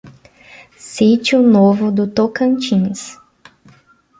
[0.79, 3.19] Sítio Novo do Tocantins